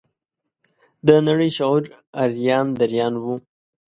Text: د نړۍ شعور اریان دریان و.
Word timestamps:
د 1.07 1.09
نړۍ 1.27 1.49
شعور 1.57 1.83
اریان 2.23 2.67
دریان 2.79 3.13
و. 3.23 3.25